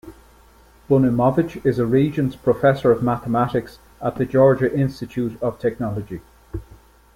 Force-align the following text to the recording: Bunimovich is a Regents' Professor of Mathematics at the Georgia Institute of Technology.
Bunimovich 0.89 1.63
is 1.63 1.77
a 1.77 1.85
Regents' 1.85 2.35
Professor 2.35 2.91
of 2.91 3.03
Mathematics 3.03 3.77
at 4.01 4.15
the 4.15 4.25
Georgia 4.25 4.75
Institute 4.75 5.37
of 5.43 5.59
Technology. 5.59 6.21